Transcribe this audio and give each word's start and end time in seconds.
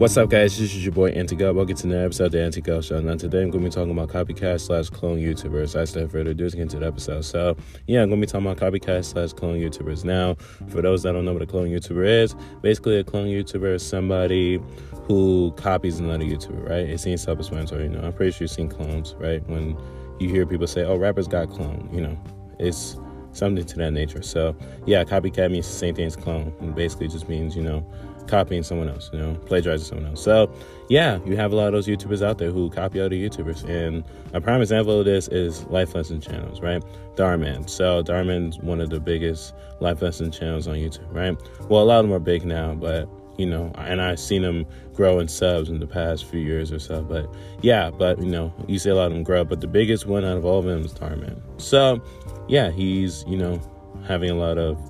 What's 0.00 0.16
up, 0.16 0.30
guys? 0.30 0.56
This 0.56 0.74
is 0.74 0.82
your 0.82 0.94
boy 0.94 1.12
Antigo. 1.12 1.54
Welcome 1.54 1.76
to 1.76 1.86
another 1.86 2.06
episode 2.06 2.24
of 2.24 2.32
the 2.32 2.38
Antigo 2.38 2.82
Show. 2.82 3.02
Now, 3.02 3.16
today 3.16 3.42
I'm 3.42 3.50
going 3.50 3.62
to 3.62 3.68
be 3.68 3.74
talking 3.74 3.90
about 3.90 4.08
copycat 4.08 4.58
slash 4.58 4.88
clone 4.88 5.18
YouTubers. 5.18 5.78
I 5.78 5.84
said 5.84 6.10
further 6.10 6.30
ado, 6.30 6.44
let's 6.44 6.54
get 6.54 6.62
into 6.62 6.78
the 6.78 6.86
episode. 6.86 7.22
So, 7.26 7.54
yeah, 7.86 8.00
I'm 8.00 8.08
going 8.08 8.18
to 8.18 8.26
be 8.26 8.30
talking 8.30 8.46
about 8.46 8.56
copycat 8.56 9.04
slash 9.04 9.34
clone 9.34 9.58
YouTubers. 9.58 10.02
Now, 10.02 10.36
for 10.70 10.80
those 10.80 11.02
that 11.02 11.12
don't 11.12 11.26
know 11.26 11.34
what 11.34 11.42
a 11.42 11.46
clone 11.46 11.68
YouTuber 11.68 12.22
is, 12.22 12.34
basically 12.62 12.96
a 12.96 13.04
clone 13.04 13.26
YouTuber 13.26 13.74
is 13.74 13.86
somebody 13.86 14.58
who 15.02 15.52
copies 15.58 15.98
another 15.98 16.24
YouTuber, 16.24 16.66
right? 16.66 16.88
It 16.88 16.98
seems 16.98 17.20
self-explanatory, 17.20 17.82
you 17.82 17.90
know. 17.90 18.00
I'm 18.00 18.14
pretty 18.14 18.32
sure 18.32 18.44
you've 18.44 18.52
seen 18.52 18.70
clones, 18.70 19.14
right? 19.18 19.46
When 19.50 19.76
you 20.18 20.30
hear 20.30 20.46
people 20.46 20.66
say, 20.66 20.82
"Oh, 20.82 20.96
rappers 20.96 21.28
got 21.28 21.50
clone," 21.50 21.90
you 21.92 22.00
know, 22.00 22.18
it's 22.58 22.96
something 23.32 23.66
to 23.66 23.76
that 23.76 23.92
nature. 23.92 24.22
So, 24.22 24.56
yeah, 24.86 25.04
copycat 25.04 25.50
means 25.50 25.66
the 25.66 25.74
same 25.74 25.94
thing 25.94 26.06
as 26.06 26.16
clone, 26.16 26.54
and 26.60 26.74
basically 26.74 27.08
just 27.08 27.28
means, 27.28 27.54
you 27.54 27.62
know 27.62 27.84
copying 28.30 28.62
someone 28.62 28.88
else, 28.88 29.10
you 29.12 29.18
know, 29.18 29.34
plagiarizing 29.46 29.86
someone 29.86 30.06
else. 30.06 30.22
So, 30.22 30.50
yeah, 30.88 31.18
you 31.26 31.36
have 31.36 31.52
a 31.52 31.56
lot 31.56 31.66
of 31.66 31.72
those 31.72 31.86
YouTubers 31.86 32.24
out 32.24 32.38
there 32.38 32.50
who 32.50 32.70
copy 32.70 33.00
other 33.00 33.14
YouTubers. 33.14 33.68
And 33.68 34.04
a 34.32 34.40
prime 34.40 34.62
example 34.62 34.98
of 34.98 35.04
this 35.04 35.28
is 35.28 35.64
life 35.64 35.94
lesson 35.94 36.20
channels, 36.20 36.60
right? 36.60 36.82
Dhar 37.16 37.38
Mann. 37.38 37.66
So, 37.66 38.02
Dhar 38.02 38.24
Mann's 38.24 38.58
one 38.60 38.80
of 38.80 38.90
the 38.90 39.00
biggest 39.00 39.54
life 39.80 40.00
lesson 40.00 40.30
channels 40.30 40.68
on 40.68 40.76
YouTube, 40.76 41.12
right? 41.12 41.36
Well, 41.68 41.82
a 41.82 41.84
lot 41.84 42.00
of 42.00 42.06
them 42.06 42.14
are 42.14 42.20
big 42.20 42.44
now, 42.44 42.74
but 42.74 43.08
you 43.36 43.46
know, 43.46 43.72
and 43.76 44.02
I've 44.02 44.20
seen 44.20 44.42
them 44.42 44.66
grow 44.92 45.18
in 45.18 45.26
subs 45.26 45.70
in 45.70 45.80
the 45.80 45.86
past 45.86 46.26
few 46.26 46.40
years 46.40 46.70
or 46.70 46.78
so. 46.78 47.02
But 47.02 47.34
yeah, 47.62 47.90
but 47.90 48.18
you 48.20 48.30
know, 48.30 48.52
you 48.68 48.78
see 48.78 48.90
a 48.90 48.94
lot 48.94 49.06
of 49.06 49.12
them 49.12 49.22
grow. 49.22 49.44
But 49.44 49.62
the 49.62 49.66
biggest 49.66 50.04
one 50.04 50.26
out 50.26 50.36
of 50.36 50.44
all 50.44 50.58
of 50.58 50.66
them 50.66 50.84
is 50.84 50.92
Dhar 50.92 51.18
Mann. 51.18 51.42
So 51.56 52.02
yeah, 52.48 52.70
he's 52.70 53.24
you 53.26 53.38
know 53.38 53.60
having 54.06 54.30
a 54.30 54.34
lot 54.34 54.58
of 54.58 54.89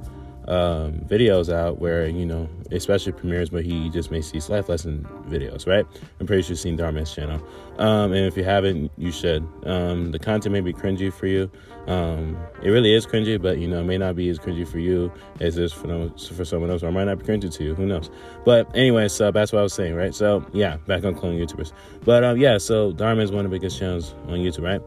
um, 0.51 0.95
videos 1.09 1.53
out 1.53 1.79
where 1.79 2.09
you 2.09 2.27
know, 2.27 2.49
especially 2.73 3.13
premieres 3.13 3.53
where 3.53 3.63
he 3.63 3.89
just 3.89 4.11
makes 4.11 4.33
these 4.33 4.51
life 4.51 4.69
lesson 4.69 5.07
videos, 5.29 5.67
right? 5.67 5.87
I'm 6.19 6.27
pretty 6.27 6.43
sure 6.43 6.51
you've 6.51 6.59
seen 6.59 6.77
Dhar 6.77 6.93
Mann's 6.93 7.15
channel, 7.15 7.41
um, 7.79 8.13
and 8.13 8.27
if 8.27 8.37
you 8.37 8.43
haven't, 8.43 8.91
you 8.99 9.13
should. 9.13 9.47
Um, 9.65 10.11
the 10.11 10.19
content 10.19 10.53
may 10.53 10.61
be 10.61 10.73
cringy 10.73 11.13
for 11.13 11.29
you. 11.29 11.49
Um, 11.87 12.37
it 12.63 12.71
really 12.71 12.93
is 12.93 13.07
cringy, 13.07 13.41
but 13.41 13.59
you 13.59 13.69
know, 13.69 13.81
it 13.81 13.85
may 13.85 13.97
not 13.97 14.17
be 14.17 14.29
as 14.29 14.41
cringy 14.41 14.67
for 14.67 14.81
you 14.81 15.13
as 15.41 15.57
it 15.57 15.65
is 15.65 15.73
for, 15.73 16.11
for 16.35 16.45
someone 16.45 16.69
else, 16.69 16.83
or 16.83 16.89
it 16.89 16.93
might 16.93 17.05
not 17.05 17.21
be 17.21 17.25
cringy 17.25 17.53
to 17.53 17.65
you. 17.65 17.77
Who 17.77 17.87
knows? 17.87 18.11
But 18.45 18.69
anyway, 18.77 19.07
so 19.07 19.31
that's 19.31 19.53
what 19.53 19.61
I 19.61 19.63
was 19.63 19.73
saying, 19.73 19.95
right? 19.95 20.15
So 20.15 20.45
yeah, 20.53 20.79
back 20.79 21.05
on 21.05 21.15
clone 21.15 21.39
YouTubers. 21.39 21.73
But 22.05 22.25
um, 22.25 22.39
yeah, 22.39 22.59
so 22.59 22.93
Dhar 22.93 23.15
Mann 23.17 23.21
is 23.21 23.31
one 23.31 23.45
of 23.45 23.53
the 23.53 23.57
biggest 23.57 23.79
channels 23.79 24.15
on 24.27 24.39
YouTube, 24.39 24.65
right? 24.65 24.83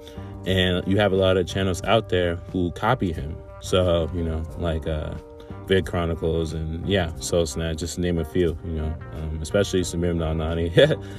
And 0.45 0.85
you 0.85 0.97
have 0.97 1.13
a 1.13 1.15
lot 1.15 1.37
of 1.37 1.47
channels 1.47 1.81
out 1.83 2.09
there 2.09 2.35
who 2.51 2.71
copy 2.71 3.13
him. 3.13 3.37
So 3.61 4.11
you 4.13 4.23
know, 4.23 4.43
like. 4.57 4.85
Uh, 4.85 5.13
Vid 5.67 5.85
Chronicles 5.85 6.53
and 6.53 6.87
yeah, 6.87 7.15
Soul 7.15 7.45
Snatch, 7.45 7.77
just 7.77 7.95
to 7.95 8.01
name 8.01 8.17
a 8.17 8.25
few, 8.25 8.57
you 8.65 8.73
know, 8.73 8.93
um, 9.13 9.39
especially 9.41 9.81
Samir 9.81 10.15
Nani. 10.15 10.71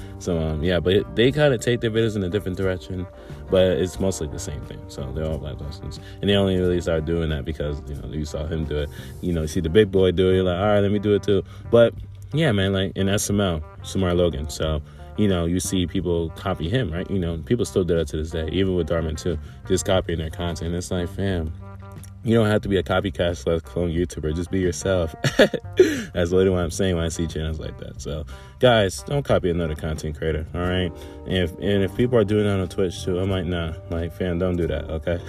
so 0.19 0.39
um, 0.39 0.63
yeah, 0.63 0.81
but 0.81 1.17
they 1.17 1.33
kind 1.33 1.55
of 1.55 1.61
take 1.61 1.81
their 1.81 1.91
videos 1.91 2.17
in 2.17 2.23
a 2.25 2.29
different 2.29 2.57
direction, 2.57 3.07
but 3.51 3.63
it's 3.63 3.99
mostly 3.99 4.27
the 4.27 4.39
same 4.39 4.61
thing. 4.63 4.81
So 4.89 5.11
they're 5.13 5.27
all 5.27 5.39
black 5.39 5.61
lessons, 5.61 5.99
and 6.21 6.29
they 6.29 6.35
only 6.35 6.59
really 6.59 6.81
started 6.81 7.07
doing 7.07 7.31
that 7.31 7.45
because 7.45 7.81
you 7.89 7.95
know 7.97 8.09
you 8.09 8.25
saw 8.25 8.47
him 8.47 8.65
do 8.65 8.79
it. 8.79 8.91
You 9.23 9.33
know, 9.33 9.43
you 9.43 9.49
see 9.49 9.61
the 9.61 9.71
big 9.71 9.91
boy 9.91 10.13
do 10.13 10.31
it, 10.31 10.35
you're 10.35 10.45
like, 10.45 10.59
all 10.59 10.67
right, 10.67 10.81
let 10.81 10.93
me 10.93 10.99
do 10.99 11.15
it 11.15 11.23
too. 11.23 11.43
But 11.71 11.95
yeah, 12.33 12.53
man, 12.53 12.73
like 12.73 12.93
in 12.97 13.07
SML, 13.07 13.63
Samar 13.83 14.15
Logan. 14.15 14.51
So 14.51 14.83
you 15.17 15.29
know, 15.29 15.47
you 15.47 15.61
see 15.61 15.87
people 15.87 16.31
copy 16.31 16.69
him, 16.69 16.93
right? 16.93 17.09
You 17.11 17.19
know, 17.19 17.39
people 17.39 17.65
still 17.65 17.85
do 17.85 17.97
that 17.97 18.09
to 18.09 18.17
this 18.17 18.31
day, 18.31 18.49
even 18.51 18.75
with 18.75 18.89
Dhar 18.89 19.03
Mann 19.03 19.17
too, 19.17 19.39
just 19.67 19.85
copying 19.85 20.19
their 20.19 20.31
content. 20.31 20.75
It's 20.75 20.91
like, 20.91 21.09
fam, 21.09 21.53
you 22.25 22.35
don't 22.35 22.47
have 22.47 22.63
to 22.63 22.69
be 22.69 22.79
a 22.79 22.83
copycat 22.83 23.37
slash 23.37 23.61
clone 23.61 23.91
YouTuber. 23.91 24.35
Just 24.35 24.51
be 24.51 24.59
yourself. 24.59 25.15
That's 25.37 26.31
literally 26.31 26.51
what 26.51 26.61
I'm 26.61 26.71
saying 26.71 26.97
when 26.97 27.05
I 27.05 27.09
see 27.09 27.27
channels 27.27 27.61
like 27.61 27.79
that. 27.79 28.01
So, 28.01 28.25
guys, 28.61 29.03
don't 29.03 29.25
copy 29.25 29.51
another 29.51 29.75
content 29.75 30.17
creator. 30.17 30.47
All 30.55 30.63
right. 30.63 30.91
And 31.27 31.37
if 31.37 31.53
and 31.53 31.83
if 31.85 31.95
people 31.95 32.19
are 32.19 32.25
doing 32.25 32.45
that 32.45 32.59
on 32.59 32.69
Twitch 32.69 33.05
too, 33.05 33.19
I'm 33.19 33.31
like, 33.31 33.45
nah, 33.45 33.75
like, 33.91 34.13
fan, 34.13 34.39
don't 34.39 34.57
do 34.57 34.67
that. 34.67 34.85
Okay. 34.91 35.21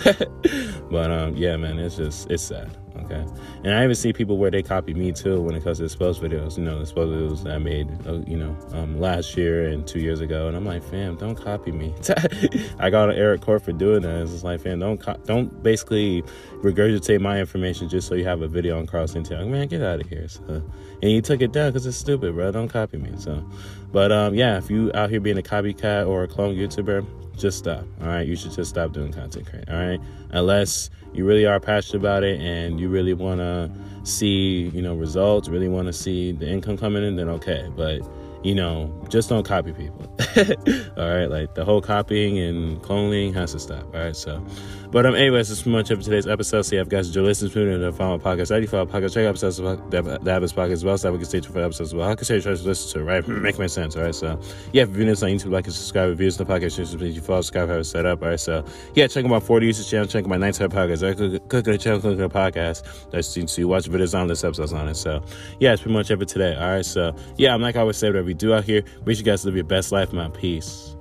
but 0.90 1.12
um, 1.12 1.36
yeah, 1.36 1.58
man, 1.58 1.80
it's 1.80 1.98
just 1.98 2.32
it's 2.32 2.44
sad. 2.44 2.76
Okay. 3.06 3.26
And 3.64 3.74
I 3.74 3.84
even 3.84 3.96
see 3.96 4.14
people 4.14 4.38
where 4.38 4.50
they 4.50 4.64
copy 4.64 4.94
me 4.94 5.12
too 5.12 5.40
when 5.42 5.56
it 5.56 5.64
comes 5.64 5.78
to 5.78 5.84
the 5.84 5.90
spells 5.90 6.20
videos. 6.20 6.58
You 6.58 6.64
know, 6.64 6.80
the 6.80 6.86
spells 6.86 7.10
videos 7.10 7.52
I 7.52 7.60
made, 7.60 7.88
uh, 8.08 8.22
you 8.26 8.38
know, 8.38 8.58
um, 8.72 9.00
last 9.00 9.38
year 9.38 9.70
and 9.70 9.86
two 9.88 10.00
years 10.00 10.22
ago. 10.22 10.48
And 10.48 10.58
I'm 10.58 10.66
like, 10.66 10.84
fam, 10.84 11.16
don't 11.16 11.36
copy 11.36 11.72
me. 11.72 11.94
I 12.80 12.90
got 12.90 13.10
on 13.10 13.16
Eric 13.16 13.42
Court 13.42 13.62
for 13.62 13.74
doing 13.74 14.02
that. 14.02 14.22
It's 14.24 14.44
like, 14.44 14.62
fam, 14.62 14.80
don't 14.80 15.00
co- 15.00 15.20
don't 15.26 15.62
basically 15.62 16.24
regurgitate 16.64 17.22
my 17.22 17.40
information 17.40 17.90
just 17.90 18.08
so 18.08 18.16
you 18.16 18.26
have 18.26 18.42
a 18.42 18.48
video 18.48 18.80
on 18.80 18.88
Carl 18.88 19.08
Santiago. 19.08 19.48
Man, 19.48 19.68
get 19.68 19.82
out 19.82 20.02
of 20.02 20.10
here. 20.10 20.28
So, 20.28 20.64
and 21.02 21.12
you 21.12 21.22
took 21.22 21.42
it 21.42 21.52
down 21.52 21.72
because 21.72 21.86
it's 21.86 21.98
stupid, 21.98 22.34
bro. 22.34 22.52
Don't 22.52 22.70
copy 22.70 22.98
me. 22.98 23.12
So, 23.18 23.48
but 23.92 24.12
um, 24.12 24.34
yeah, 24.34 24.58
if 24.58 24.70
you 24.70 24.92
out 24.94 25.10
here 25.10 25.20
being 25.20 25.38
a 25.38 25.44
copycat 25.44 26.08
or 26.08 26.24
a 26.24 26.28
clone 26.28 26.56
YouTuber, 26.56 27.06
just 27.38 27.58
stop. 27.58 27.86
All 28.02 28.08
right, 28.08 28.28
you 28.28 28.36
should 28.36 28.52
just 28.52 28.70
stop 28.70 28.92
doing 28.92 29.12
content 29.12 29.48
creating. 29.48 29.74
All 29.74 29.80
right, 29.80 30.00
unless 30.32 30.90
you 31.14 31.26
really 31.26 31.46
are 31.46 31.60
passionate 31.60 32.00
about 32.00 32.24
it 32.24 32.40
and 32.42 32.80
you 32.80 32.90
really 32.90 33.14
want 33.14 33.40
to 33.40 33.72
see, 34.04 34.70
you 34.74 34.82
know, 34.82 34.96
results, 34.96 35.48
really 35.48 35.70
want 35.70 35.88
to 35.88 35.94
see 35.94 36.32
the 36.32 36.48
income 36.48 36.78
coming 36.78 37.04
in, 37.04 37.16
then 37.16 37.30
okay. 37.30 37.70
But 37.76 38.02
you 38.46 38.54
know, 38.54 38.94
just 39.10 39.28
don't 39.28 39.44
copy 39.44 39.74
people. 39.74 40.06
all 40.98 41.10
right, 41.10 41.26
like 41.26 41.56
the 41.56 41.66
whole 41.66 41.82
copying 41.82 42.38
and 42.38 42.80
cloning 42.80 43.34
has 43.34 43.54
to 43.54 43.60
stop. 43.60 43.84
All 43.86 44.00
right, 44.00 44.16
so, 44.16 44.46
but 44.92 45.04
um, 45.08 45.16
anyways, 45.16 45.50
that's 45.50 45.64
pretty 45.64 45.76
much 45.76 45.90
of 45.90 46.04
today's 46.04 46.28
episode. 46.28 46.62
So, 46.62 46.76
you 46.76 46.78
have 46.78 46.88
guys, 46.88 47.14
your 47.14 47.24
listeners, 47.24 47.54
to 47.54 47.78
the 47.80 47.92
final 47.92 48.20
podcast, 48.20 48.52
95 48.52 48.88
podcast, 48.88 49.16
check 49.16 49.26
out 49.26 49.30
episodes 49.30 49.58
of 49.58 49.90
the 49.90 50.32
Habits 50.32 50.54
podcast 50.54 50.72
as 50.74 50.86
well, 50.86 50.96
so 50.96 51.12
we 51.12 51.18
can 51.18 51.26
stay 51.26 51.40
tuned 51.40 51.56
for 51.56 51.64
episodes 51.64 51.90
as 51.90 51.96
well. 51.96 52.08
I 52.08 52.14
can 52.14 52.26
say 52.26 52.40
try 52.40 52.54
to 52.54 52.62
listen 52.62 52.94
to 52.94 53.00
it, 53.00 53.10
right? 53.10 53.28
Make 53.28 53.58
my 53.58 53.66
sense, 53.66 53.96
all 53.96 54.04
right? 54.04 54.14
So, 54.14 54.40
yeah, 54.74 54.84
if 54.84 54.90
you're 54.90 54.98
viewing 54.98 55.10
this 55.10 55.24
on 55.24 55.30
YouTube, 55.30 55.52
like 55.52 55.66
and 55.66 55.74
subscribe, 55.74 56.10
reviews 56.10 56.38
the 56.38 56.46
podcast, 56.46 56.98
please 57.00 57.16
you 57.16 57.22
follow, 57.24 57.42
subscribe, 57.42 57.70
have 57.70 57.80
it 57.80 57.86
set 57.86 58.06
up, 58.06 58.22
all 58.22 58.30
right? 58.30 58.40
So, 58.40 58.64
yeah, 58.94 59.08
check 59.08 59.26
out 59.26 59.32
my 59.32 59.40
40 59.40 59.72
YouTube 59.72 59.90
channel, 59.90 60.06
check 60.06 60.24
out 60.24 60.30
my 60.30 60.38
9 60.38 60.54
podcast, 60.54 61.02
right? 61.02 61.18
Click, 61.18 61.50
click 61.50 61.66
the 61.66 61.78
channel, 61.80 62.00
click 62.00 62.20
the 62.20 62.30
podcast. 62.30 63.10
That's 63.10 63.34
to 63.34 63.68
watch 63.68 63.90
videos 63.90 64.18
on 64.18 64.28
this 64.28 64.44
episodes 64.44 64.72
on 64.72 64.88
it. 64.88 64.96
So, 64.96 65.24
yeah, 65.60 65.74
it's 65.74 65.82
pretty 65.82 65.98
much 65.98 66.12
it 66.12 66.20
for 66.20 66.26
today, 66.26 66.54
all 66.56 66.70
right? 66.70 66.86
So, 66.86 67.16
yeah, 67.38 67.56
I'm 67.56 67.62
like 67.64 67.76
I 67.76 67.80
always 67.80 67.98
say, 67.98 68.12
we 68.12 68.35
do 68.36 68.54
out 68.54 68.64
here, 68.64 68.84
we 69.06 69.16
you 69.16 69.24
guys 69.24 69.46
live 69.46 69.56
your 69.56 69.64
best 69.64 69.92
life, 69.92 70.14
my 70.14 70.30
peace. 70.30 70.95